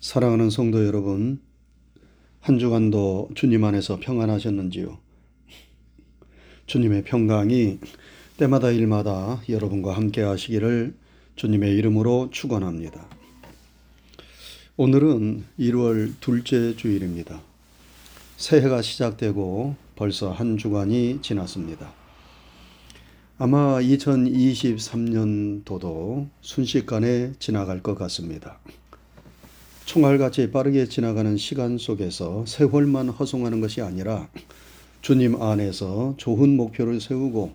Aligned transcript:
사랑하는 0.00 0.48
성도 0.48 0.86
여러분, 0.86 1.40
한 2.38 2.60
주간도 2.60 3.30
주님 3.34 3.64
안에서 3.64 3.98
평안하셨는지요? 3.98 4.96
주님의 6.66 7.02
평강이 7.02 7.80
때마다 8.36 8.70
일마다 8.70 9.42
여러분과 9.48 9.96
함께 9.96 10.22
하시기를 10.22 10.94
주님의 11.34 11.74
이름으로 11.74 12.28
축원합니다. 12.30 13.08
오늘은 14.76 15.44
1월 15.58 16.14
둘째 16.20 16.76
주일입니다. 16.76 17.40
새해가 18.36 18.82
시작되고 18.82 19.74
벌써 19.96 20.30
한 20.30 20.56
주간이 20.56 21.22
지났습니다. 21.22 21.92
아마 23.36 23.80
2023년도도 23.80 26.28
순식간에 26.40 27.32
지나갈 27.40 27.82
것 27.82 27.96
같습니다. 27.96 28.60
총알같이 29.88 30.50
빠르게 30.50 30.86
지나가는 30.86 31.38
시간 31.38 31.78
속에서 31.78 32.44
세월만 32.44 33.08
허송하는 33.08 33.62
것이 33.62 33.80
아니라 33.80 34.28
주님 35.00 35.40
안에서 35.40 36.12
좋은 36.18 36.58
목표를 36.58 37.00
세우고 37.00 37.54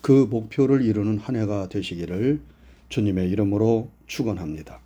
그 0.00 0.26
목표를 0.28 0.82
이루는 0.82 1.18
한 1.18 1.36
해가 1.36 1.68
되시기를 1.68 2.40
주님의 2.88 3.30
이름으로 3.30 3.90
축원합니다. 4.08 4.80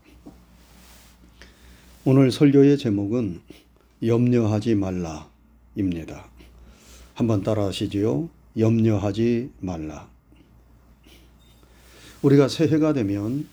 오늘 2.05 2.31
설교의 2.31 2.77
제목은 2.77 3.41
염려하지 4.05 4.75
말라입니다. 4.75 6.27
한번 7.15 7.43
따라하시지요. 7.43 8.29
염려하지 8.59 9.49
말라. 9.61 10.11
우리가 12.21 12.49
새해가 12.49 12.93
되면 12.93 13.49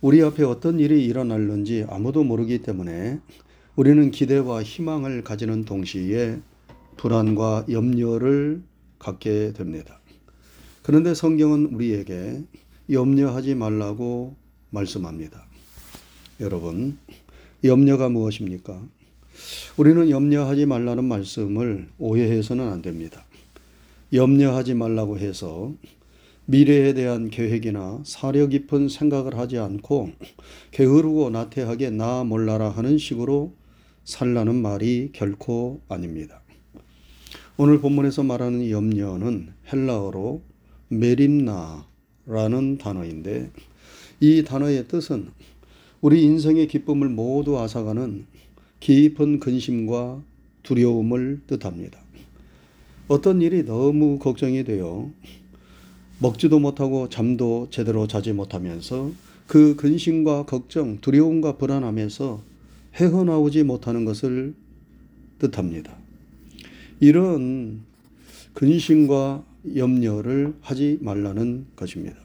우리 0.00 0.22
앞에 0.22 0.44
어떤 0.44 0.80
일이 0.80 1.04
일어날는지 1.04 1.86
아무도 1.88 2.24
모르기 2.24 2.58
때문에 2.58 3.20
우리는 3.76 4.10
기대와 4.10 4.62
희망을 4.62 5.22
가지는 5.22 5.64
동시에 5.64 6.40
불안과 6.96 7.64
염려를 7.70 8.62
갖게 8.98 9.52
됩니다. 9.52 10.00
그런데 10.82 11.14
성경은 11.14 11.66
우리에게 11.66 12.42
염려하지 12.90 13.54
말라고 13.54 14.36
말씀합니다. 14.70 15.46
여러분, 16.40 16.98
염려가 17.64 18.08
무엇입니까? 18.08 18.82
우리는 19.76 20.10
염려하지 20.10 20.66
말라는 20.66 21.04
말씀을 21.04 21.88
오해해서는 21.98 22.68
안 22.68 22.82
됩니다. 22.82 23.24
염려하지 24.12 24.74
말라고 24.74 25.18
해서 25.18 25.72
미래에 26.50 26.94
대한 26.94 27.30
계획이나 27.30 28.00
사려 28.04 28.48
깊은 28.48 28.88
생각을 28.88 29.38
하지 29.38 29.58
않고 29.58 30.10
게으르고 30.72 31.30
나태하게 31.30 31.90
나 31.90 32.24
몰라라 32.24 32.70
하는 32.70 32.98
식으로 32.98 33.54
살라는 34.02 34.56
말이 34.56 35.10
결코 35.12 35.80
아닙니다. 35.88 36.42
오늘 37.56 37.80
본문에서 37.80 38.24
말하는 38.24 38.68
염려는 38.68 39.52
헬라어로 39.72 40.42
메림나라는 40.88 42.78
단어인데 42.80 43.52
이 44.18 44.42
단어의 44.42 44.88
뜻은 44.88 45.28
우리 46.00 46.24
인생의 46.24 46.66
기쁨을 46.66 47.10
모두 47.10 47.60
앗아가는 47.60 48.26
깊은 48.80 49.38
근심과 49.38 50.20
두려움을 50.64 51.42
뜻합니다. 51.46 52.00
어떤 53.06 53.40
일이 53.40 53.64
너무 53.64 54.18
걱정이 54.18 54.64
되어 54.64 55.10
먹지도 56.20 56.58
못하고 56.58 57.08
잠도 57.08 57.68
제대로 57.70 58.06
자지 58.06 58.32
못하면서 58.32 59.10
그 59.46 59.74
근심과 59.76 60.44
걱정, 60.44 61.00
두려움과 61.00 61.56
불안함에서 61.56 62.42
헤어나오지 62.94 63.64
못하는 63.64 64.04
것을 64.04 64.54
뜻합니다. 65.38 65.96
이런 67.00 67.80
근심과 68.52 69.42
염려를 69.74 70.54
하지 70.60 70.98
말라는 71.00 71.66
것입니다. 71.74 72.16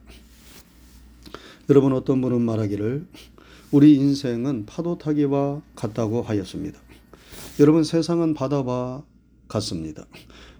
여러분 1.70 1.94
어떤 1.94 2.20
분은 2.22 2.42
말하기를 2.42 3.06
우리 3.72 3.96
인생은 3.96 4.66
파도 4.66 4.98
타기와 4.98 5.62
같다고 5.76 6.22
하였습니다. 6.22 6.78
여러분 7.62 7.86
세상은 7.86 8.34
바다와 8.34 9.04
같습니다. 9.48 10.06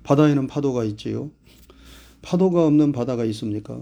바다에는 0.04 0.48
파도가 0.48 0.86
있지요. 0.86 1.30
파도가 2.26 2.66
없는 2.66 2.92
바다가 2.92 3.24
있습니까? 3.26 3.80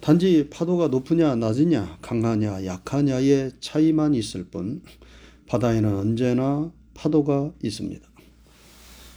단지 0.00 0.48
파도가 0.50 0.88
높으냐 0.88 1.36
낮으냐 1.36 1.98
강하냐 2.00 2.64
약하냐의 2.64 3.52
차이만 3.60 4.14
있을 4.14 4.44
뿐 4.44 4.80
바다에는 5.46 5.94
언제나 5.94 6.72
파도가 6.94 7.52
있습니다. 7.62 8.08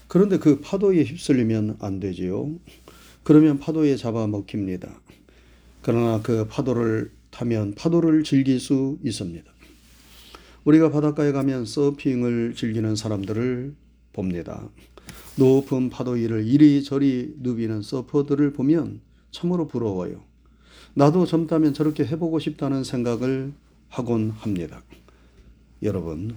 그런데 0.10 0.38
그 0.38 0.60
파도에 0.60 1.04
휩쓸리면 1.04 1.78
안 1.80 2.02
되지요. 2.02 2.52
그러면 3.24 3.60
파도에 3.60 3.96
잡아먹힙니다. 3.96 5.02
그러나 5.82 6.22
그 6.22 6.46
파도를 6.48 7.12
타면 7.32 7.76
파도를 7.76 8.26
즐길 8.26 8.60
수 8.60 8.98
있습니다. 9.06 9.50
우리가 10.66 10.92
바닷가에 10.92 11.32
가면 11.32 11.66
서핑을 11.66 12.56
즐기는 12.56 12.94
사람들을 12.98 13.74
봅니다. 14.12 14.70
높은 15.36 15.90
파도 15.90 16.12
위를 16.12 16.46
이리저리 16.46 17.36
누비는 17.40 17.82
서퍼들을 17.82 18.54
보면 18.54 19.02
참으로 19.32 19.68
부러워요. 19.68 20.22
나도 20.94 21.26
젊다면 21.26 21.74
저렇게 21.74 22.06
해보고 22.06 22.40
싶다는 22.40 22.84
생각을 22.84 23.54
하곤 23.90 24.32
합니다. 24.32 24.84
여러분, 25.82 26.36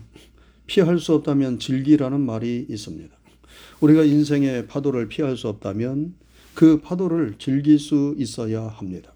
피할 0.66 0.98
수 0.98 1.14
없다면 1.14 1.58
즐기라는 1.58 2.20
말이 2.20 2.66
있습니다. 2.68 3.14
우리가 3.80 4.04
인생의 4.04 4.68
파도를 4.68 5.08
피할 5.08 5.36
수 5.36 5.48
없다면 5.48 6.14
그 6.54 6.80
파도를 6.80 7.34
즐길 7.38 7.78
수 7.78 8.14
있어야 8.18 8.62
합니다. 8.68 9.12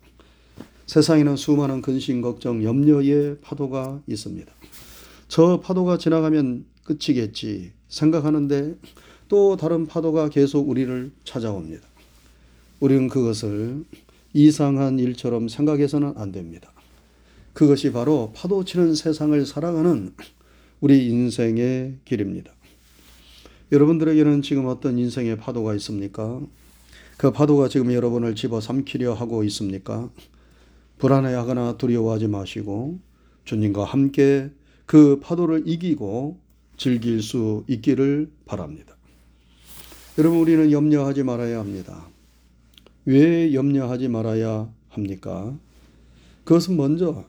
세상에는 0.86 1.36
수많은 1.36 1.82
근심, 1.82 2.22
걱정, 2.22 2.62
염려의 2.62 3.38
파도가 3.40 4.02
있습니다. 4.06 4.52
저 5.28 5.60
파도가 5.60 5.98
지나가면 5.98 6.64
끝이겠지 6.84 7.72
생각하는데 7.88 8.76
또 9.28 9.56
다른 9.56 9.86
파도가 9.86 10.28
계속 10.28 10.68
우리를 10.68 11.10
찾아옵니다. 11.24 11.86
우리는 12.80 13.08
그것을 13.08 13.84
이상한 14.32 14.98
일처럼 14.98 15.48
생각해서는 15.48 16.14
안 16.16 16.30
됩니다. 16.30 16.72
그것이 17.52 17.90
바로 17.90 18.32
파도 18.34 18.64
치는 18.64 18.94
세상을 18.94 19.46
살아가는 19.46 20.12
우리 20.80 21.06
인생의 21.06 21.96
길입니다. 22.04 22.52
여러분들에게는 23.72 24.42
지금 24.42 24.66
어떤 24.66 24.98
인생의 24.98 25.38
파도가 25.38 25.74
있습니까? 25.76 26.40
그 27.16 27.32
파도가 27.32 27.68
지금 27.68 27.92
여러분을 27.92 28.34
집어 28.34 28.60
삼키려 28.60 29.14
하고 29.14 29.42
있습니까? 29.44 30.10
불안해하거나 30.98 31.78
두려워하지 31.78 32.28
마시고 32.28 32.98
주님과 33.44 33.84
함께 33.84 34.50
그 34.84 35.18
파도를 35.20 35.62
이기고 35.66 36.38
즐길 36.76 37.22
수 37.22 37.64
있기를 37.68 38.30
바랍니다. 38.44 38.95
여러분, 40.18 40.40
우리는 40.40 40.72
염려하지 40.72 41.24
말아야 41.24 41.58
합니다. 41.58 42.06
왜 43.04 43.52
염려하지 43.52 44.08
말아야 44.08 44.66
합니까? 44.88 45.54
그것은 46.44 46.78
먼저 46.78 47.26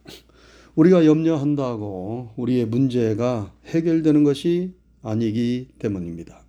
우리가 0.76 1.06
염려한다고 1.06 2.30
우리의 2.38 2.66
문제가 2.66 3.52
해결되는 3.66 4.24
것이 4.24 4.72
아니기 5.02 5.68
때문입니다. 5.80 6.40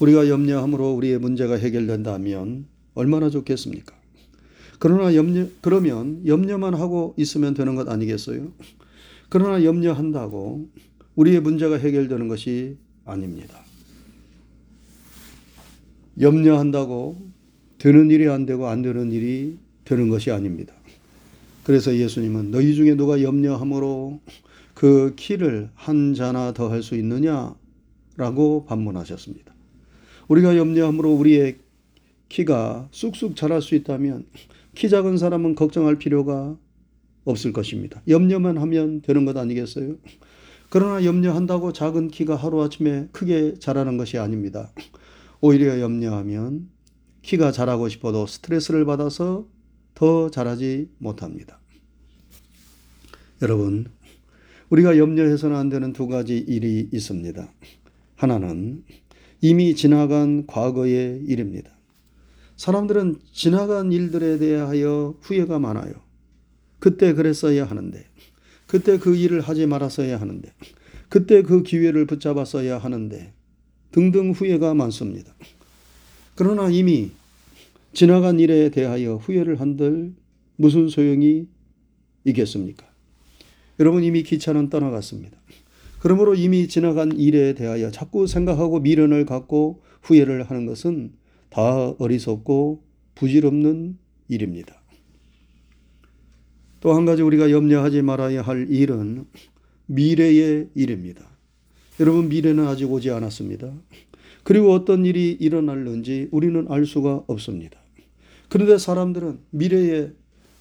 우리가 0.00 0.30
염려함으로 0.30 0.94
우리의 0.94 1.18
문제가 1.18 1.56
해결된다면 1.56 2.64
얼마나 2.94 3.28
좋겠습니까? 3.28 3.94
그러나 4.78 5.14
염려, 5.14 5.46
그러면 5.60 6.26
염려만 6.26 6.72
하고 6.72 7.14
있으면 7.18 7.52
되는 7.52 7.74
것 7.74 7.86
아니겠어요? 7.88 8.50
그러나 9.28 9.62
염려한다고 9.62 10.68
우리의 11.16 11.40
문제가 11.40 11.76
해결되는 11.76 12.28
것이 12.28 12.78
아닙니다. 13.04 13.63
염려한다고 16.20 17.16
되는 17.78 18.10
일이 18.10 18.28
안 18.28 18.46
되고 18.46 18.68
안 18.68 18.82
되는 18.82 19.10
일이 19.12 19.58
되는 19.84 20.08
것이 20.08 20.30
아닙니다. 20.30 20.74
그래서 21.64 21.96
예수님은 21.96 22.50
너희 22.50 22.74
중에 22.74 22.94
누가 22.94 23.22
염려함으로 23.22 24.20
그 24.74 25.14
키를 25.16 25.70
한 25.74 26.14
자나 26.14 26.52
더 26.52 26.68
할 26.68 26.82
수 26.82 26.94
있느냐라고 26.96 28.64
반문하셨습니다. 28.66 29.54
우리가 30.28 30.56
염려함으로 30.56 31.12
우리의 31.14 31.56
키가 32.28 32.88
쑥쑥 32.90 33.36
자랄 33.36 33.62
수 33.62 33.74
있다면 33.74 34.26
키 34.74 34.88
작은 34.88 35.18
사람은 35.18 35.54
걱정할 35.54 35.96
필요가 35.96 36.56
없을 37.24 37.52
것입니다. 37.52 38.02
염려만 38.08 38.58
하면 38.58 39.02
되는 39.02 39.24
것 39.24 39.36
아니겠어요? 39.36 39.96
그러나 40.70 41.04
염려한다고 41.04 41.72
작은 41.72 42.08
키가 42.08 42.34
하루아침에 42.36 43.08
크게 43.12 43.54
자라는 43.58 43.96
것이 43.96 44.18
아닙니다. 44.18 44.72
오히려 45.46 45.78
염려하면 45.78 46.70
키가 47.20 47.52
자라고 47.52 47.90
싶어도 47.90 48.26
스트레스를 48.26 48.86
받아서 48.86 49.46
더 49.94 50.30
자라지 50.30 50.88
못합니다. 50.96 51.60
여러분, 53.42 53.92
우리가 54.70 54.96
염려해서는 54.96 55.54
안 55.54 55.68
되는 55.68 55.92
두 55.92 56.08
가지 56.08 56.38
일이 56.38 56.88
있습니다. 56.90 57.52
하나는 58.16 58.84
이미 59.42 59.74
지나간 59.74 60.46
과거의 60.46 61.22
일입니다. 61.26 61.76
사람들은 62.56 63.16
지나간 63.30 63.92
일들에 63.92 64.38
대하여 64.38 65.14
후회가 65.20 65.58
많아요. 65.58 65.92
그때 66.78 67.12
그랬어야 67.12 67.66
하는데, 67.66 68.02
그때 68.66 68.96
그 68.96 69.14
일을 69.14 69.42
하지 69.42 69.66
말았어야 69.66 70.18
하는데, 70.18 70.50
그때 71.10 71.42
그 71.42 71.62
기회를 71.62 72.06
붙잡았어야 72.06 72.78
하는데, 72.78 73.34
등등 73.94 74.32
후회가 74.32 74.74
많습니다. 74.74 75.32
그러나 76.34 76.68
이미 76.68 77.12
지나간 77.92 78.40
일에 78.40 78.68
대하여 78.70 79.14
후회를 79.14 79.60
한들 79.60 80.12
무슨 80.56 80.88
소용이 80.88 81.46
있겠습니까? 82.24 82.84
여러분 83.78 84.02
이미 84.02 84.24
기차는 84.24 84.68
떠나갔습니다. 84.68 85.38
그러므로 86.00 86.34
이미 86.34 86.66
지나간 86.66 87.12
일에 87.12 87.54
대하여 87.54 87.92
자꾸 87.92 88.26
생각하고 88.26 88.80
미련을 88.80 89.26
갖고 89.26 89.84
후회를 90.02 90.42
하는 90.42 90.66
것은 90.66 91.12
다 91.48 91.90
어리석고 91.96 92.82
부질없는 93.14 93.96
일입니다. 94.26 94.74
또 96.80 96.96
한 96.96 97.04
가지 97.04 97.22
우리가 97.22 97.52
염려하지 97.52 98.02
말아야 98.02 98.42
할 98.42 98.68
일은 98.70 99.24
미래의 99.86 100.70
일입니다. 100.74 101.33
여러분 102.00 102.28
미래는 102.28 102.66
아직 102.66 102.90
오지 102.90 103.10
않았습니다. 103.10 103.72
그리고 104.42 104.72
어떤 104.72 105.04
일이 105.06 105.30
일어날는지 105.30 106.28
우리는 106.32 106.66
알 106.68 106.86
수가 106.86 107.22
없습니다. 107.28 107.78
그런데 108.48 108.78
사람들은 108.78 109.38
미래에 109.50 110.10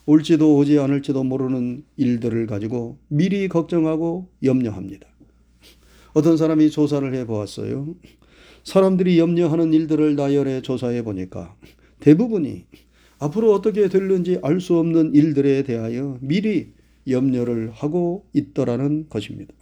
올지도 0.06 0.58
오지 0.58 0.78
않을지도 0.78 1.24
모르는 1.24 1.84
일들을 1.98 2.46
가지고 2.46 2.98
미리 3.08 3.48
걱정하고 3.48 4.30
염려합니다. 4.44 5.08
어떤 6.14 6.38
사람이 6.38 6.70
조사를 6.70 7.14
해 7.16 7.26
보았어요. 7.26 7.96
사람들이 8.64 9.18
염려하는 9.18 9.74
일들을 9.74 10.16
나열해 10.16 10.62
조사해 10.62 11.04
보니까 11.04 11.56
대부분이 12.00 12.66
앞으로 13.18 13.54
어떻게 13.54 13.90
될는지 13.90 14.38
알 14.44 14.60
수 14.60 14.78
없는 14.78 15.16
일들에 15.16 15.64
대하여 15.64 16.20
미리 16.22 16.74
염려를 17.08 17.72
하고 17.72 18.28
있더라는 18.34 19.08
것입니다. 19.10 19.54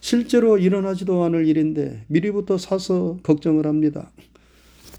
실제로 0.00 0.58
일어나지도 0.58 1.22
않을 1.24 1.46
일인데 1.46 2.04
미리부터 2.08 2.58
사서 2.58 3.18
걱정을 3.22 3.66
합니다. 3.66 4.10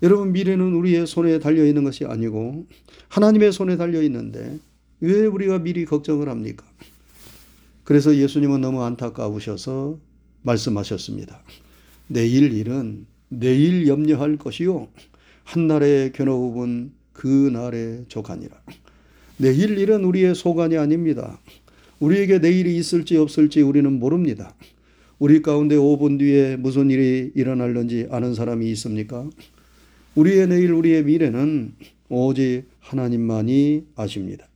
여러분, 0.03 0.31
미래는 0.31 0.73
우리의 0.73 1.07
손에 1.07 1.39
달려 1.39 1.65
있는 1.65 1.83
것이 1.83 2.05
아니고 2.05 2.65
하나님의 3.09 3.51
손에 3.51 3.77
달려 3.77 4.01
있는데 4.03 4.59
왜 4.99 5.25
우리가 5.25 5.59
미리 5.59 5.85
걱정을 5.85 6.29
합니까? 6.29 6.65
그래서 7.83 8.15
예수님은 8.15 8.61
너무 8.61 8.83
안타까우셔서 8.83 9.97
말씀하셨습니다. 10.41 11.41
내일 12.07 12.53
일은 12.53 13.05
내일 13.29 13.88
염려할 13.88 14.38
것이요. 14.38 14.88
한날의 15.44 16.11
겨누은 16.11 16.91
그 17.13 17.27
날의 17.27 18.05
조간이라. 18.07 18.55
내일 19.38 19.77
일은 19.77 20.03
우리의 20.03 20.35
소관이 20.35 20.77
아닙니다. 20.77 21.39
우리에게 21.99 22.39
내일이 22.39 22.77
있을지 22.77 23.17
없을지 23.17 23.61
우리는 23.61 23.91
모릅니다. 23.91 24.53
우리 25.19 25.41
가운데 25.41 25.75
5분 25.75 26.19
뒤에 26.19 26.57
무슨 26.57 26.91
일이 26.91 27.31
일어날는지 27.33 28.07
아는 28.11 28.35
사람이 28.35 28.69
있습니까? 28.71 29.27
우리의 30.13 30.47
내일, 30.47 30.73
우리의 30.73 31.03
미래는 31.05 31.73
오직 32.09 32.65
하나님만이 32.79 33.85
아십니다. 33.95 34.47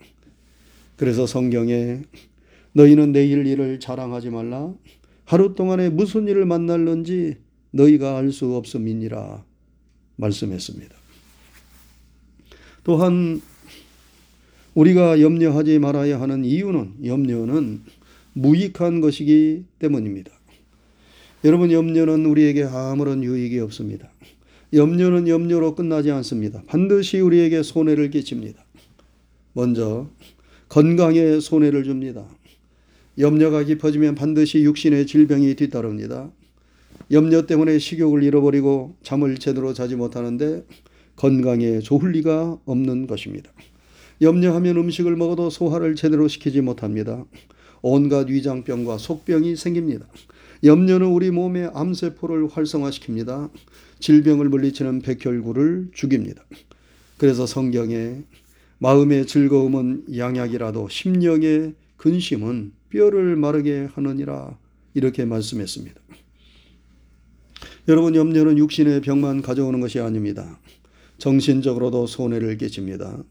그래서 0.97 1.25
성경에 1.25 2.01
너희는 2.73 3.11
내일 3.11 3.47
일을 3.47 3.79
자랑하지 3.79 4.29
말라. 4.29 4.71
하루 5.25 5.55
동안에 5.55 5.89
무슨 5.89 6.27
일을 6.27 6.45
만날는지 6.45 7.37
너희가 7.71 8.17
알 8.17 8.31
수 8.31 8.55
없음이니라 8.55 9.43
말씀했습니다. 10.17 10.95
또한 12.83 13.41
우리가 14.75 15.21
염려하지 15.21 15.79
말아야 15.79 16.21
하는 16.21 16.45
이유는 16.45 17.05
염려는 17.05 17.81
무익한 18.33 19.01
것이기 19.01 19.65
때문입니다. 19.79 20.31
여러분 21.43 21.71
염려는 21.71 22.27
우리에게 22.27 22.65
아무런 22.65 23.23
유익이 23.23 23.59
없습니다. 23.61 24.11
염려는 24.73 25.27
염려로 25.27 25.73
끝나지 25.73 26.11
않습니다. 26.11 26.61
반드시 26.67 27.19
우리에게 27.19 27.63
손해를 27.63 28.11
끼칩니다. 28.11 28.63
먼저 29.53 30.07
건강에 30.69 31.39
손해를 31.39 31.83
줍니다. 31.83 32.25
염려가 33.17 33.63
깊어지면 33.63 34.13
반드시 34.15 34.63
육신의 34.63 35.07
질병이 35.07 35.55
뒤따릅니다. 35.55 36.31
염려 37.09 37.45
때문에 37.47 37.79
식욕을 37.79 38.21
잃어버리고 38.21 38.95
잠을 39.01 39.38
제대로 39.38 39.73
자지 39.73 39.95
못하는데 39.95 40.63
건강에 41.15 41.79
좋을 41.79 42.11
리가 42.11 42.59
없는 42.65 43.07
것입니다. 43.07 43.51
염려하면 44.21 44.77
음식을 44.77 45.15
먹어도 45.15 45.49
소화를 45.49 45.95
제대로 45.95 46.27
시키지 46.27 46.61
못합니다. 46.61 47.25
온갖 47.81 48.29
위장병과 48.29 48.99
속병이 48.99 49.55
생깁니다. 49.55 50.05
염려는 50.63 51.07
우리 51.07 51.31
몸의 51.31 51.71
암세포를 51.73 52.47
활성화시킵니다. 52.49 53.49
질병을 53.99 54.49
물리치는 54.49 55.01
백혈구를 55.01 55.89
죽입니다. 55.93 56.43
그래서 57.17 57.47
성경에 57.47 58.23
마음의 58.77 59.25
즐거움은 59.27 60.05
양약이라도 60.15 60.89
심령의 60.89 61.73
근심은 61.97 62.73
뼈를 62.89 63.35
마르게 63.35 63.87
하느니라 63.93 64.57
이렇게 64.93 65.25
말씀했습니다. 65.25 65.99
여러분 67.87 68.15
염려는 68.15 68.57
육신의 68.57 69.01
병만 69.01 69.41
가져오는 69.41 69.79
것이 69.81 69.99
아닙니다. 69.99 70.59
정신적으로도 71.17 72.07
손해를 72.07 72.57
끼칩니다. 72.57 73.23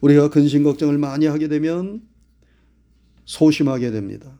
우리가 0.00 0.30
근심 0.30 0.64
걱정을 0.64 0.98
많이 0.98 1.26
하게 1.26 1.48
되면 1.48 2.02
소심하게 3.24 3.90
됩니다. 3.90 4.38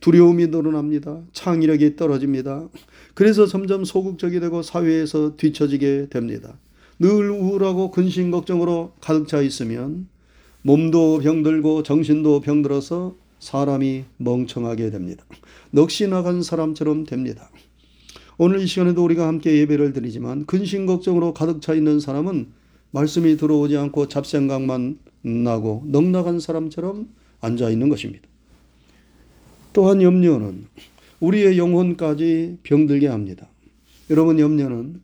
두려움이 0.00 0.48
늘어납니다. 0.48 1.20
창의력이 1.32 1.96
떨어집니다. 1.96 2.68
그래서 3.14 3.46
점점 3.46 3.84
소극적이 3.84 4.40
되고 4.40 4.62
사회에서 4.62 5.36
뒤처지게 5.36 6.08
됩니다. 6.10 6.58
늘 6.98 7.30
우울하고 7.30 7.90
근심 7.90 8.30
걱정으로 8.30 8.92
가득 9.00 9.28
차 9.28 9.40
있으면 9.40 10.08
몸도 10.62 11.20
병들고 11.20 11.82
정신도 11.82 12.40
병들어서 12.40 13.16
사람이 13.38 14.04
멍청하게 14.16 14.90
됩니다. 14.90 15.24
넋이 15.70 16.08
나간 16.08 16.42
사람처럼 16.42 17.04
됩니다. 17.04 17.50
오늘 18.36 18.60
이 18.60 18.66
시간에도 18.66 19.04
우리가 19.04 19.26
함께 19.26 19.58
예배를 19.58 19.92
드리지만 19.92 20.46
근심 20.46 20.86
걱정으로 20.86 21.34
가득 21.34 21.60
차 21.60 21.74
있는 21.74 22.00
사람은 22.00 22.48
말씀이 22.90 23.36
들어오지 23.36 23.76
않고 23.76 24.08
잡생각만 24.08 24.98
나고 25.22 25.84
넉나간 25.86 26.40
사람처럼 26.40 27.08
앉아 27.40 27.70
있는 27.70 27.88
것입니다. 27.88 28.28
또한 29.72 30.02
염려는 30.02 30.66
우리의 31.20 31.58
영혼까지 31.58 32.58
병들게 32.62 33.06
합니다. 33.08 33.48
여러분 34.10 34.38
염려는 34.38 35.00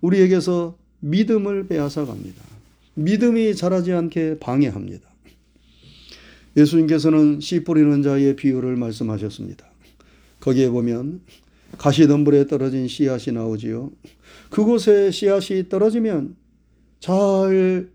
우리에게서 0.00 0.76
믿음을 1.00 1.66
빼앗아 1.66 2.06
갑니다. 2.06 2.42
믿음이 2.94 3.54
자라지 3.54 3.92
않게 3.92 4.38
방해합니다. 4.38 5.06
예수님께서는 6.56 7.40
씨 7.40 7.64
뿌리는 7.64 8.02
자의 8.02 8.34
비유를 8.34 8.76
말씀하셨습니다. 8.76 9.66
거기에 10.40 10.70
보면 10.70 11.20
가시덤불에 11.76 12.46
떨어진 12.46 12.88
씨앗이 12.88 13.34
나오지요. 13.34 13.90
그곳에 14.48 15.10
씨앗이 15.10 15.68
떨어지면 15.68 16.36
잘 17.00 17.90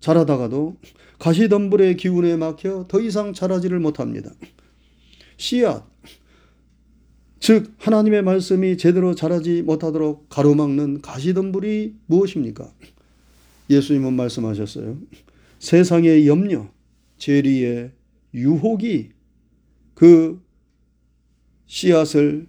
자라다가도 0.00 0.76
가시덤불의 1.18 1.96
기운에 1.96 2.36
막혀 2.36 2.86
더 2.88 3.00
이상 3.00 3.32
자라지를 3.32 3.80
못합니다. 3.80 4.30
씨앗, 5.42 5.84
즉 7.40 7.74
하나님의 7.78 8.22
말씀이 8.22 8.76
제대로 8.76 9.16
자라지 9.16 9.62
못하도록 9.62 10.28
가로막는 10.28 11.00
가시덤불이 11.00 11.96
무엇입니까? 12.06 12.72
예수님은 13.68 14.12
말씀하셨어요. 14.12 14.98
세상의 15.58 16.28
염려, 16.28 16.68
재리의 17.18 17.90
유혹이 18.32 19.10
그 19.94 20.40
씨앗을 21.66 22.46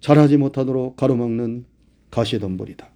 자라지 0.00 0.36
못하도록 0.36 0.96
가로막는 0.96 1.64
가시덤불이다. 2.10 2.90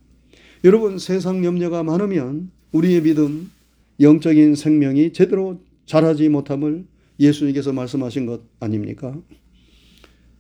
여러분 0.65 0.99
세상 0.99 1.43
염려가 1.43 1.83
많으면 1.83 2.51
우리의 2.73 3.01
믿음, 3.01 3.51
영적인 3.99 4.57
생명이 4.57 5.15
제대로 5.15 5.59
자라지 5.87 6.29
못함을 6.29 6.91
예수님께서 7.23 7.73
말씀하신 7.73 8.26
것 8.26 8.43
아닙니까? 8.61 9.17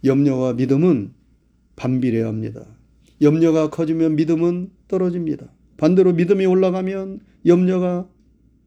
염려와 0.04 0.54
믿음은 0.54 1.12
반비례 1.76 2.22
합니다. 2.22 2.66
염려가 3.20 3.70
커지면 3.70 4.16
믿음은 4.16 4.70
떨어집니다. 4.88 5.46
반대로 5.76 6.12
믿음이 6.12 6.44
올라가면 6.44 7.20
염려가 7.46 8.08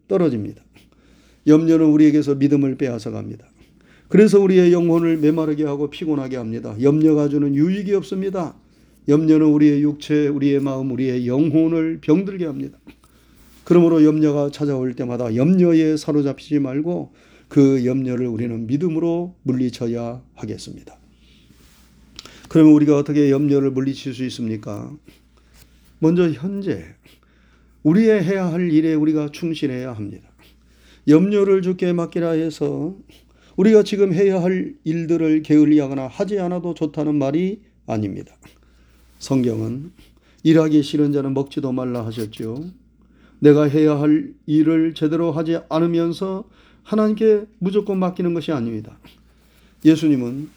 떨어집니다. 0.07 0.63
염려는 1.45 1.87
우리에게서 1.87 2.35
믿음을 2.35 2.77
빼앗아 2.77 3.11
갑니다. 3.11 3.45
그래서 4.07 4.39
우리의 4.39 4.71
영혼을 4.71 5.17
메마르게 5.17 5.65
하고 5.65 5.89
피곤하게 5.89 6.37
합니다. 6.37 6.75
염려가 6.81 7.27
주는 7.27 7.53
유익이 7.53 7.93
없습니다. 7.95 8.55
염려는 9.07 9.47
우리의 9.47 9.81
육체, 9.81 10.27
우리의 10.27 10.61
마음, 10.61 10.91
우리의 10.91 11.27
영혼을 11.27 11.99
병들게 12.01 12.45
합니다. 12.45 12.77
그러므로 13.63 14.03
염려가 14.03 14.51
찾아올 14.51 14.95
때마다 14.95 15.35
염려에 15.35 15.97
사로잡히지 15.97 16.59
말고 16.59 17.13
그 17.47 17.85
염려를 17.85 18.27
우리는 18.27 18.67
믿음으로 18.67 19.35
물리쳐야 19.43 20.21
하겠습니다. 20.35 20.97
그러면 22.49 22.73
우리가 22.73 22.97
어떻게 22.97 23.31
염려를 23.31 23.71
물리칠 23.71 24.13
수 24.13 24.23
있습니까? 24.25 24.91
먼저 25.99 26.29
현재 26.29 26.85
우리의 27.83 28.23
해야 28.23 28.51
할 28.51 28.71
일에 28.71 28.93
우리가 28.93 29.29
충실해야 29.31 29.93
합니다. 29.93 30.27
염려를 31.07 31.61
주께 31.61 31.93
맡기라 31.93 32.31
해서 32.31 32.95
우리가 33.57 33.83
지금 33.83 34.13
해야 34.13 34.41
할 34.41 34.75
일들을 34.83 35.43
게을리하거나 35.43 36.07
하지 36.07 36.39
않아도 36.39 36.73
좋다는 36.73 37.15
말이 37.15 37.61
아닙니다. 37.85 38.35
성경은 39.19 39.91
일하기 40.43 40.83
싫은 40.83 41.11
자는 41.13 41.33
먹지도 41.33 41.71
말라 41.71 42.05
하셨죠. 42.05 42.65
내가 43.39 43.63
해야 43.63 43.99
할 43.99 44.33
일을 44.45 44.93
제대로 44.93 45.31
하지 45.31 45.59
않으면서 45.69 46.45
하나님께 46.85 47.45
무조건 47.57 47.97
맡기는 47.97 48.33
것이 48.33 48.51
아닙니다. 48.51 48.97
예수님은 49.83 50.49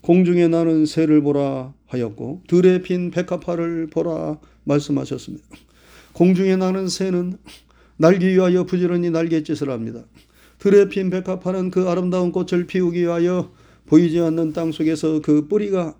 공중에 0.00 0.48
나는 0.48 0.86
새를 0.86 1.22
보라 1.22 1.72
하였고 1.86 2.42
들에 2.48 2.82
핀 2.82 3.10
백합화를 3.10 3.88
보라 3.88 4.38
말씀하셨습니다. 4.64 5.44
공중에 6.14 6.56
나는 6.56 6.88
새는 6.88 7.36
날기 7.96 8.26
위하여 8.28 8.64
부지런히 8.64 9.10
날갯짓을 9.10 9.70
합니다. 9.70 10.04
들에 10.58 10.88
핀 10.88 11.10
백합화는 11.10 11.70
그 11.70 11.88
아름다운 11.88 12.32
꽃을 12.32 12.66
피우기 12.66 13.02
위하여 13.02 13.52
보이지 13.86 14.18
않는 14.20 14.54
땅 14.54 14.72
속에서 14.72 15.20
그 15.20 15.46
뿌리가 15.48 15.96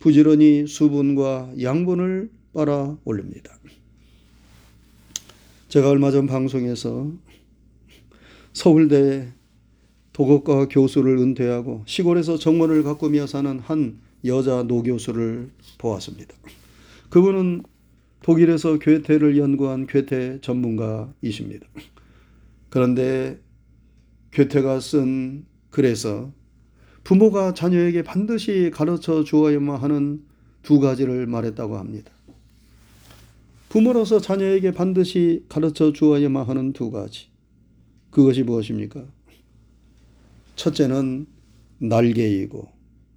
부지런히 0.00 0.66
수분과 0.66 1.52
양분을 1.60 2.30
빨아 2.52 2.96
올립니다. 3.04 3.56
제가 5.68 5.88
얼마 5.88 6.10
전 6.10 6.26
방송에서 6.26 7.12
서울대 8.52 9.32
도곡과 10.12 10.68
교수를 10.68 11.18
은퇴하고 11.18 11.82
시골에서 11.86 12.36
정원을 12.36 12.82
가꾸며 12.82 13.26
사는 13.26 13.58
한 13.60 14.00
여자 14.24 14.62
노교수를 14.64 15.50
보았습니다. 15.78 16.34
그분은 17.08 17.62
독일에서 18.22 18.78
괴테를 18.78 19.38
연구한 19.38 19.86
괴테 19.86 20.40
전문가이십니다. 20.42 21.66
그런데 22.68 23.40
괴테가 24.32 24.80
쓴 24.80 25.46
글에서 25.70 26.32
부모가 27.02 27.54
자녀에게 27.54 28.02
반드시 28.02 28.70
가르쳐 28.72 29.24
주어야만 29.24 29.80
하는 29.80 30.22
두 30.62 30.78
가지를 30.78 31.26
말했다고 31.26 31.78
합니다. 31.78 32.12
부모로서 33.70 34.20
자녀에게 34.20 34.72
반드시 34.72 35.44
가르쳐 35.48 35.92
주어야만 35.92 36.46
하는 36.46 36.72
두 36.72 36.90
가지. 36.90 37.29
그것이 38.10 38.42
무엇입니까? 38.42 39.04
첫째는 40.56 41.26
날개이고 41.78 42.68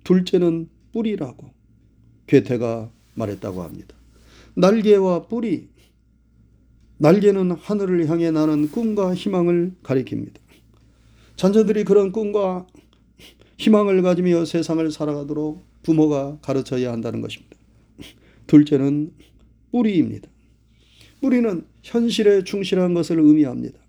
둘째는 0.04 0.70
뿌리라고 0.92 1.50
괴테가 2.28 2.92
말했다고 3.16 3.64
합니다. 3.64 3.96
날개와 4.56 5.24
뿌리. 5.28 5.70
날개는 6.98 7.52
하늘을 7.52 8.08
향해 8.08 8.32
나는 8.32 8.70
꿈과 8.70 9.14
희망을 9.14 9.74
가리킵니다. 9.84 10.36
자녀들이 11.36 11.84
그런 11.84 12.12
꿈과 12.12 12.68
희망을 13.58 14.02
가지며 14.02 14.46
세상을 14.46 14.90
살아가도록 14.92 15.64
부모가 15.82 16.38
가르쳐야 16.42 16.92
한다는 16.92 17.22
것입니다. 17.22 17.58
둘째는 18.48 19.12
뿌리입니다. 19.72 20.30
뿌리는 21.20 21.66
현실에 21.82 22.44
충실한 22.44 22.94
것을 22.94 23.20
의미합니다. 23.20 23.83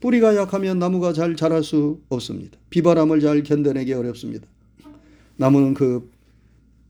뿌리가 0.00 0.36
약하면 0.36 0.78
나무가 0.78 1.12
잘 1.12 1.34
자랄 1.34 1.64
수 1.64 2.00
없습니다. 2.08 2.58
비바람을 2.70 3.20
잘 3.20 3.42
견뎌내기 3.42 3.92
어렵습니다. 3.92 4.46
나무는 5.36 5.74
그 5.74 6.10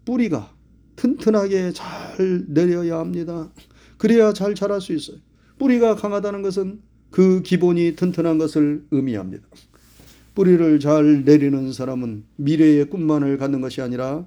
뿌리가 0.04 0.52
튼튼하게 0.96 1.72
잘 1.72 2.44
내려야 2.48 2.98
합니다. 2.98 3.50
그래야 3.96 4.32
잘 4.32 4.54
자랄 4.54 4.80
수 4.80 4.92
있어요. 4.92 5.18
뿌리가 5.58 5.94
강하다는 5.96 6.42
것은 6.42 6.80
그 7.10 7.42
기본이 7.42 7.94
튼튼한 7.96 8.38
것을 8.38 8.84
의미합니다. 8.90 9.44
뿌리를 10.34 10.78
잘 10.78 11.24
내리는 11.24 11.72
사람은 11.72 12.24
미래의 12.36 12.90
꿈만을 12.90 13.38
갖는 13.38 13.60
것이 13.60 13.80
아니라 13.80 14.26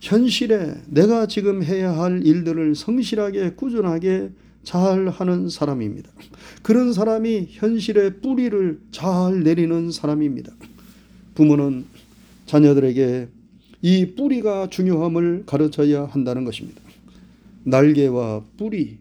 현실에 0.00 0.74
내가 0.88 1.26
지금 1.26 1.62
해야 1.62 1.96
할 1.96 2.24
일들을 2.24 2.74
성실하게 2.74 3.54
꾸준하게 3.54 4.30
잘 4.68 5.08
하는 5.08 5.48
사람입니다. 5.48 6.10
그런 6.62 6.92
사람이 6.92 7.46
현실의 7.48 8.20
뿌리를 8.20 8.78
잘 8.90 9.42
내리는 9.42 9.90
사람입니다. 9.90 10.52
부모는 11.34 11.86
자녀들에게 12.44 13.28
이 13.80 14.14
뿌리가 14.14 14.68
중요함을 14.68 15.44
가르쳐야 15.46 16.04
한다는 16.04 16.44
것입니다. 16.44 16.82
날개와 17.64 18.42
뿌리. 18.58 18.98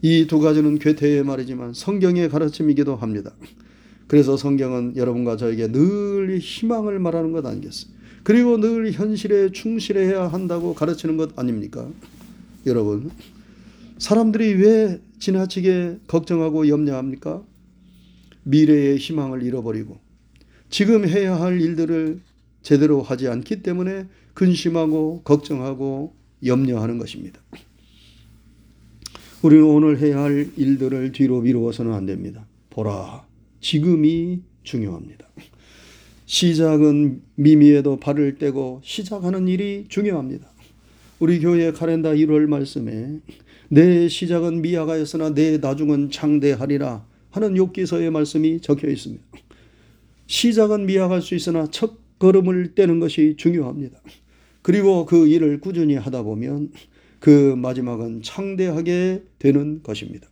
이 0.00 0.26
두 0.26 0.40
가지는 0.40 0.78
괴테의 0.78 1.22
말이지만 1.22 1.74
성경의 1.74 2.30
가르침이기도 2.30 2.96
합니다. 2.96 3.32
그래서 4.06 4.38
성경은 4.38 4.96
여러분과 4.96 5.36
저에게 5.36 5.70
늘 5.70 6.38
희망을 6.40 6.98
말하는 6.98 7.32
것 7.32 7.44
아니겠어요? 7.44 7.92
그리고 8.22 8.56
늘 8.56 8.92
현실에 8.92 9.52
충실해야 9.52 10.28
한다고 10.28 10.72
가르치는 10.74 11.18
것 11.18 11.38
아닙니까? 11.38 11.86
여러분, 12.64 13.10
사람들이 14.00 14.54
왜 14.54 14.98
지나치게 15.18 16.00
걱정하고 16.06 16.68
염려합니까? 16.68 17.44
미래의 18.44 18.96
희망을 18.96 19.42
잃어버리고 19.42 19.98
지금 20.70 21.06
해야 21.06 21.38
할 21.38 21.60
일들을 21.60 22.20
제대로 22.62 23.02
하지 23.02 23.28
않기 23.28 23.62
때문에 23.62 24.06
근심하고 24.32 25.20
걱정하고 25.22 26.14
염려하는 26.44 26.96
것입니다. 26.96 27.40
우리는 29.42 29.64
오늘 29.64 29.98
해야 30.00 30.20
할 30.20 30.50
일들을 30.56 31.12
뒤로 31.12 31.42
미루어서는 31.42 31.92
안 31.92 32.06
됩니다. 32.06 32.46
보라, 32.70 33.26
지금이 33.60 34.40
중요합니다. 34.62 35.28
시작은 36.24 37.20
미미에도 37.34 38.00
발을 38.00 38.38
떼고 38.38 38.80
시작하는 38.82 39.46
일이 39.46 39.84
중요합니다. 39.88 40.48
우리 41.18 41.38
교회 41.40 41.70
카렌다 41.70 42.10
1월 42.10 42.46
말씀에 42.46 43.20
내 43.72 44.08
시작은 44.08 44.62
미약하였으나 44.62 45.32
내 45.32 45.58
나중은 45.58 46.10
창대하리라 46.10 47.06
하는 47.30 47.54
욥기서의 47.54 48.10
말씀이 48.10 48.60
적혀 48.60 48.88
있습니다. 48.88 49.22
시작은 50.26 50.86
미약할 50.86 51.22
수 51.22 51.36
있으나 51.36 51.68
첫 51.70 51.94
걸음을 52.18 52.74
떼는 52.74 52.98
것이 52.98 53.36
중요합니다. 53.38 54.00
그리고 54.62 55.06
그 55.06 55.28
일을 55.28 55.60
꾸준히 55.60 55.94
하다 55.94 56.22
보면 56.22 56.72
그 57.20 57.54
마지막은 57.56 58.22
창대하게 58.22 59.22
되는 59.38 59.82
것입니다. 59.84 60.28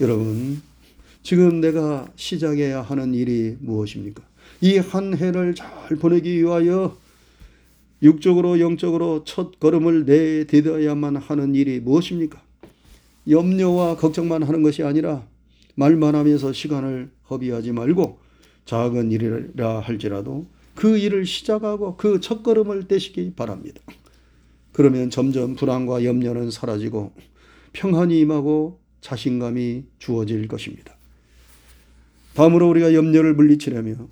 여러분, 0.00 0.62
지금 1.24 1.60
내가 1.60 2.06
시작해야 2.14 2.82
하는 2.82 3.14
일이 3.14 3.56
무엇입니까? 3.58 4.22
이 4.60 4.78
한 4.78 5.16
해를 5.16 5.56
잘 5.56 5.96
보내기 5.96 6.38
위하여 6.40 6.96
육적으로 8.02 8.60
영적으로 8.60 9.24
첫 9.24 9.58
걸음을 9.58 10.04
내디뎌야만 10.04 11.16
하는 11.16 11.54
일이 11.56 11.80
무엇입니까? 11.80 12.43
염려와 13.28 13.96
걱정만 13.96 14.42
하는 14.42 14.62
것이 14.62 14.82
아니라 14.82 15.26
말만 15.76 16.14
하면서 16.14 16.52
시간을 16.52 17.10
허비하지 17.30 17.72
말고 17.72 18.18
작은 18.64 19.10
일이라 19.10 19.80
할지라도 19.80 20.46
그 20.74 20.98
일을 20.98 21.26
시작하고 21.26 21.96
그 21.96 22.20
첫걸음을 22.20 22.88
떼시기 22.88 23.34
바랍니다. 23.34 23.80
그러면 24.72 25.10
점점 25.10 25.54
불안과 25.54 26.04
염려는 26.04 26.50
사라지고 26.50 27.12
평안이 27.72 28.18
임하고 28.20 28.80
자신감이 29.00 29.84
주어질 29.98 30.48
것입니다. 30.48 30.96
다음으로 32.34 32.68
우리가 32.70 32.94
염려를 32.94 33.34
물리치려며 33.34 34.08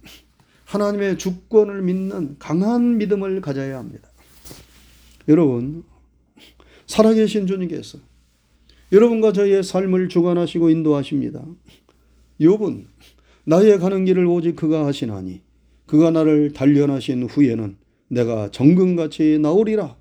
하나님의 0.65 1.19
주권을 1.19 1.83
믿는 1.83 2.37
강한 2.39 2.99
믿음을 2.99 3.41
가져야 3.41 3.79
합니다. 3.79 4.09
여러분, 5.29 5.85
살아계신 6.87 7.47
주님께서 7.47 7.99
여러분과 8.93 9.33
저희의 9.33 9.63
삶을 9.63 10.11
주관하시고 10.11 10.69
인도하십니다. 10.69 11.43
욥은 12.41 12.85
나의 13.45 13.79
가는 13.79 14.05
길을 14.05 14.27
오직 14.27 14.55
그가 14.55 14.85
하시나니 14.87 15.41
그가 15.87 16.11
나를 16.11 16.53
단련하신 16.53 17.25
후에는 17.25 17.77
내가 18.09 18.51
정금같이 18.51 19.39
나오리라 19.41 19.97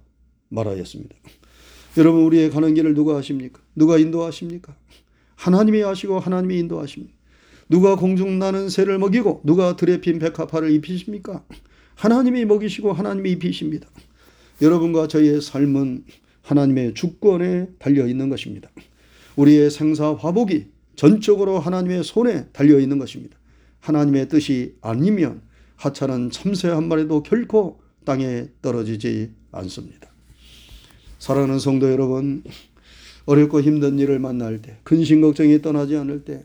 말하였습니다. 0.49 1.15
여러분 1.97 2.23
우리의 2.23 2.49
가는 2.51 2.73
길을 2.73 2.93
누가 2.93 3.15
하십니까? 3.17 3.61
누가 3.75 3.97
인도하십니까? 3.97 4.75
하나님이 5.35 5.81
하시고 5.81 6.19
하나님이 6.19 6.59
인도하십니다. 6.59 7.13
누가 7.69 7.95
공중 7.95 8.37
나는 8.37 8.67
새를 8.69 8.99
먹이고 8.99 9.41
누가 9.45 9.77
들에 9.77 10.01
핀 10.01 10.19
백합화를 10.19 10.71
입히십니까? 10.71 11.45
하나님이 11.95 12.43
먹이시고 12.43 12.91
하나님이 12.91 13.31
입히십니다. 13.31 13.87
여러분과 14.61 15.07
저희의 15.07 15.41
삶은 15.41 16.03
하나님의 16.41 16.93
주권에 16.93 17.67
달려 17.79 18.07
있는 18.07 18.29
것입니다. 18.29 18.69
우리의 19.35 19.69
생사 19.71 20.13
화복이 20.13 20.67
전적으로 20.95 21.59
하나님의 21.59 22.03
손에 22.03 22.47
달려 22.51 22.79
있는 22.79 22.99
것입니다. 22.99 23.37
하나님의 23.79 24.29
뜻이 24.29 24.75
아니면 24.81 25.41
하찮은 25.77 26.29
참새 26.29 26.67
한 26.67 26.87
마리도 26.87 27.23
결코 27.23 27.79
땅에 28.05 28.47
떨어지지 28.61 29.31
않습니다. 29.51 30.09
사랑하는 31.19 31.59
성도 31.59 31.91
여러분, 31.91 32.43
어렵고 33.25 33.61
힘든 33.61 33.99
일을 33.99 34.19
만날 34.19 34.61
때, 34.61 34.77
근심 34.83 35.21
걱정이 35.21 35.61
떠나지 35.61 35.95
않을 35.95 36.23
때, 36.23 36.43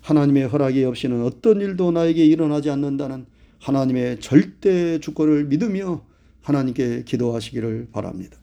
하나님의 0.00 0.48
허락이 0.48 0.84
없이는 0.84 1.22
어떤 1.22 1.60
일도 1.60 1.92
나에게 1.92 2.24
일어나지 2.24 2.70
않는다는 2.70 3.26
하나님의 3.60 4.20
절대 4.20 4.98
주권을 4.98 5.44
믿으며 5.46 6.04
하나님께 6.42 7.04
기도하시기를 7.04 7.88
바랍니다. 7.92 8.36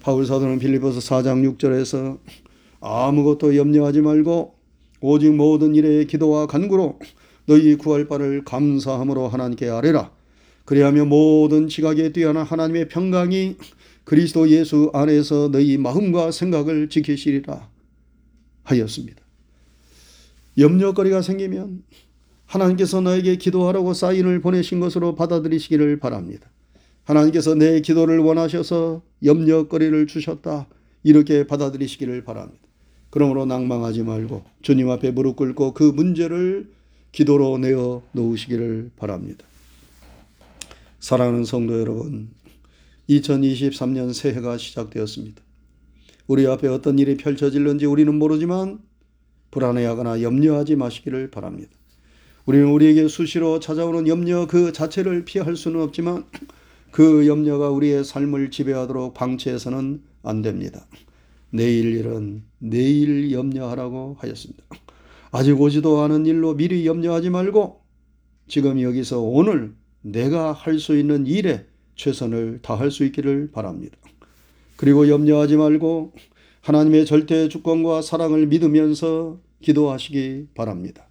바울 0.00 0.24
사도는 0.24 0.58
빌리포스 0.58 1.00
4장 1.00 1.56
6절에서 1.56 2.18
아무것도 2.80 3.56
염려하지 3.56 4.00
말고 4.00 4.54
오직 5.02 5.34
모든 5.34 5.74
일에 5.74 6.04
기도와 6.04 6.46
간구로 6.46 6.98
너희 7.46 7.74
구할 7.76 8.08
바를 8.08 8.42
감사함으로 8.44 9.28
하나님께 9.28 9.68
아뢰라. 9.68 10.10
그리하며 10.64 11.04
모든 11.04 11.68
지각에 11.68 12.12
뛰어난 12.12 12.44
하나님의 12.44 12.88
평강이 12.88 13.56
그리스도 14.04 14.48
예수 14.48 14.90
안에서 14.94 15.50
너희 15.50 15.76
마음과 15.76 16.30
생각을 16.30 16.88
지키시리라 16.88 17.68
하였습니다. 18.64 19.22
염려거리가 20.56 21.22
생기면 21.22 21.82
하나님께서 22.46 23.00
너에게 23.00 23.36
기도하라고 23.36 23.94
사인을 23.94 24.40
보내신 24.40 24.80
것으로 24.80 25.14
받아들이시기를 25.14 25.98
바랍니다. 25.98 26.50
하나님께서 27.04 27.54
내 27.54 27.80
기도를 27.80 28.18
원하셔서 28.18 29.02
염려거리를 29.24 30.06
주셨다. 30.06 30.66
이렇게 31.02 31.46
받아들이시기를 31.46 32.24
바랍니다. 32.24 32.60
그러므로 33.10 33.46
낭망하지 33.46 34.02
말고 34.02 34.44
주님 34.62 34.90
앞에 34.90 35.10
무릎 35.10 35.36
꿇고 35.36 35.74
그 35.74 35.84
문제를 35.84 36.70
기도로 37.12 37.58
내어 37.58 38.02
놓으시기를 38.12 38.92
바랍니다. 38.96 39.44
사랑하는 41.00 41.44
성도 41.44 41.80
여러분, 41.80 42.28
2023년 43.08 44.12
새해가 44.12 44.58
시작되었습니다. 44.58 45.42
우리 46.26 46.46
앞에 46.46 46.68
어떤 46.68 46.98
일이 46.98 47.16
펼쳐질는지 47.16 47.86
우리는 47.86 48.14
모르지만 48.14 48.78
불안해하거나 49.50 50.22
염려하지 50.22 50.76
마시기를 50.76 51.30
바랍니다. 51.30 51.70
우리는 52.46 52.68
우리에게 52.68 53.08
수시로 53.08 53.58
찾아오는 53.58 54.06
염려 54.06 54.46
그 54.46 54.72
자체를 54.72 55.24
피할 55.24 55.56
수는 55.56 55.80
없지만 55.80 56.24
그 56.90 57.26
염려가 57.26 57.70
우리의 57.70 58.04
삶을 58.04 58.50
지배하도록 58.50 59.14
방치해서는 59.14 60.02
안 60.22 60.42
됩니다. 60.42 60.86
내일 61.50 61.94
일은 61.96 62.42
내일 62.58 63.32
염려하라고 63.32 64.16
하였습니다. 64.18 64.64
아직 65.32 65.60
오지도 65.60 66.00
않은 66.02 66.26
일로 66.26 66.54
미리 66.54 66.86
염려하지 66.86 67.30
말고 67.30 67.80
지금 68.48 68.80
여기서 68.80 69.20
오늘 69.20 69.74
내가 70.02 70.52
할 70.52 70.78
수 70.78 70.98
있는 70.98 71.26
일에 71.26 71.66
최선을 71.94 72.60
다할 72.62 72.90
수 72.90 73.04
있기를 73.04 73.50
바랍니다. 73.52 73.96
그리고 74.76 75.08
염려하지 75.08 75.56
말고 75.56 76.12
하나님의 76.62 77.06
절대 77.06 77.48
주권과 77.48 78.02
사랑을 78.02 78.46
믿으면서 78.46 79.38
기도하시기 79.62 80.48
바랍니다. 80.54 81.06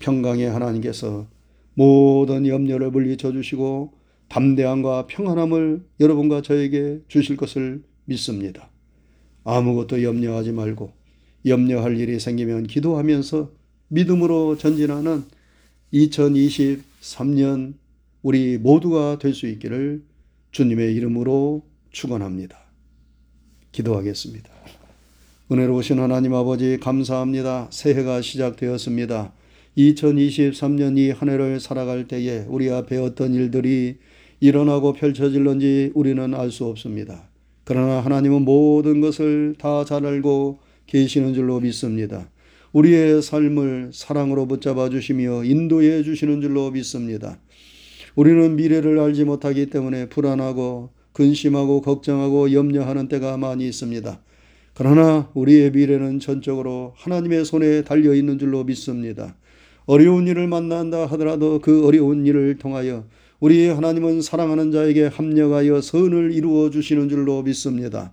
평강의 0.00 0.50
하나님께서 0.50 1.26
모든 1.74 2.46
염려를 2.46 2.90
물리쳐 2.90 3.32
주시고 3.32 3.92
담대함과 4.28 5.06
평안함을 5.06 5.84
여러분과 6.00 6.42
저에게 6.42 7.00
주실 7.08 7.36
것을 7.36 7.82
믿습니다. 8.04 8.70
아무것도 9.44 10.02
염려하지 10.02 10.52
말고 10.52 10.92
염려할 11.46 11.98
일이 11.98 12.20
생기면 12.20 12.66
기도하면서 12.66 13.50
믿음으로 13.88 14.58
전진하는 14.58 15.24
2023년 15.92 17.74
우리 18.22 18.58
모두가 18.58 19.18
될 19.18 19.32
수 19.32 19.46
있기를 19.46 20.02
주님의 20.50 20.94
이름으로 20.94 21.62
축원합니다. 21.90 22.58
기도하겠습니다. 23.72 24.50
은혜로우신 25.50 25.98
하나님 25.98 26.34
아버지 26.34 26.78
감사합니다. 26.78 27.68
새해가 27.70 28.20
시작되었습니다. 28.20 29.32
2023년 29.76 30.98
이 30.98 31.10
한 31.10 31.30
해를 31.30 31.60
살아갈 31.60 32.08
때에 32.08 32.44
우리 32.48 32.68
앞에 32.70 32.98
어떤 32.98 33.32
일들이 33.32 33.98
일어나고 34.40 34.92
펼쳐질는지 34.92 35.92
우리는 35.94 36.34
알 36.34 36.50
수 36.50 36.64
없습니다. 36.66 37.28
그러나 37.64 38.00
하나님은 38.00 38.42
모든 38.42 39.00
것을 39.00 39.54
다 39.58 39.84
잘 39.84 40.06
알고 40.06 40.58
계시는 40.86 41.34
줄로 41.34 41.60
믿습니다. 41.60 42.30
우리의 42.72 43.22
삶을 43.22 43.90
사랑으로 43.92 44.46
붙잡아 44.46 44.88
주시며 44.90 45.44
인도해 45.44 46.02
주시는 46.02 46.40
줄로 46.40 46.70
믿습니다. 46.70 47.38
우리는 48.14 48.56
미래를 48.56 48.98
알지 48.98 49.24
못하기 49.24 49.66
때문에 49.66 50.08
불안하고 50.08 50.90
근심하고 51.12 51.82
걱정하고 51.82 52.52
염려하는 52.52 53.08
때가 53.08 53.36
많이 53.36 53.66
있습니다. 53.68 54.20
그러나 54.74 55.28
우리의 55.34 55.72
미래는 55.72 56.20
전적으로 56.20 56.94
하나님의 56.96 57.44
손에 57.44 57.82
달려 57.82 58.14
있는 58.14 58.38
줄로 58.38 58.64
믿습니다. 58.64 59.36
어려운 59.86 60.26
일을 60.28 60.46
만난다 60.46 61.06
하더라도 61.06 61.60
그 61.60 61.86
어려운 61.86 62.24
일을 62.26 62.58
통하여 62.58 63.04
우리 63.40 63.68
하나님은 63.68 64.20
사랑하는 64.20 64.72
자에게 64.72 65.06
합력하여 65.06 65.80
선을 65.80 66.32
이루어 66.32 66.70
주시는 66.70 67.08
줄로 67.08 67.42
믿습니다. 67.42 68.12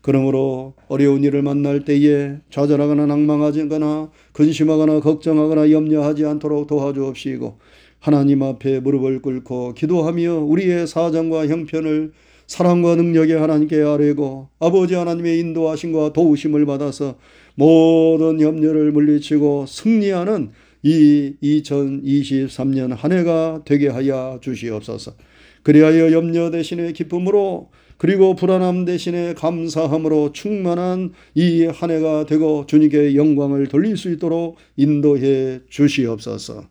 그러므로 0.00 0.74
어려운 0.88 1.22
일을 1.22 1.42
만날 1.42 1.84
때에 1.84 2.38
좌절하거나 2.50 3.06
낭망하거나 3.06 4.10
근심하거나 4.32 4.98
걱정하거나 4.98 5.70
염려하지 5.70 6.26
않도록 6.26 6.66
도와주옵시고 6.66 7.58
하나님 8.00 8.42
앞에 8.42 8.80
무릎을 8.80 9.22
꿇고 9.22 9.74
기도하며 9.74 10.40
우리의 10.40 10.88
사정과 10.88 11.46
형편을 11.46 12.12
사랑과 12.48 12.96
능력의 12.96 13.38
하나님께 13.38 13.80
아뢰고 13.80 14.48
아버지 14.58 14.94
하나님의 14.94 15.38
인도하심과 15.38 16.12
도우심을 16.12 16.66
받아서 16.66 17.14
모든 17.54 18.40
염려를 18.40 18.90
물리치고 18.90 19.66
승리하는 19.68 20.50
이 20.84 21.34
2023년 21.42 22.94
한 22.94 23.12
해가 23.12 23.62
되게 23.64 23.88
하여 23.88 24.38
주시옵소서. 24.42 25.14
그리하여 25.62 26.12
염려 26.12 26.50
대신에 26.50 26.92
기쁨으로 26.92 27.70
그리고 27.96 28.34
불안함 28.34 28.84
대신에 28.84 29.34
감사함으로 29.34 30.32
충만한 30.32 31.12
이 31.34 31.64
한 31.66 31.90
해가 31.90 32.26
되고 32.26 32.66
주님께 32.66 33.16
영광을 33.16 33.66
돌릴 33.68 33.96
수 33.96 34.10
있도록 34.12 34.56
인도해 34.76 35.60
주시옵소서. 35.70 36.64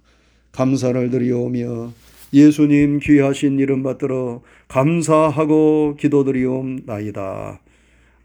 감사를 0.51 1.09
드리오며 1.09 1.91
예수님 2.33 2.99
귀하신 2.99 3.59
이름 3.59 3.81
받들어 3.83 4.41
감사하고 4.67 5.97
기도드리옵나이다. 5.99 7.61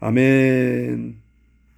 아멘. 0.01 1.28